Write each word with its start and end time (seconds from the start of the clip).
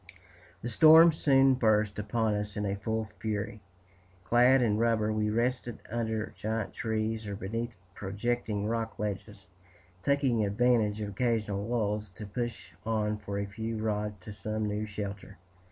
The 0.63 0.69
storm 0.69 1.11
soon 1.11 1.53
burst 1.53 1.99
upon 1.99 2.33
us 2.33 2.57
in 2.57 2.75
full 2.77 3.09
fury. 3.19 3.61
Clad 4.23 4.63
in 4.63 4.79
rubber, 4.79 5.13
we 5.13 5.29
rested 5.29 5.77
under 5.91 6.33
giant 6.35 6.73
trees, 6.73 7.27
or 7.27 7.35
beneath 7.35 7.75
projecting 7.93 8.65
rock 8.65 8.97
ledges, 8.97 9.45
taking 10.01 10.43
advantage 10.43 11.01
of 11.01 11.09
occasional 11.09 11.67
lulls 11.67 12.09
to 12.15 12.25
push 12.25 12.71
on 12.83 13.17
for 13.19 13.37
a 13.37 13.45
few 13.45 13.77
rods 13.77 14.15
to 14.21 14.33
some 14.33 14.67
new 14.67 14.87
shelter. 14.87 15.37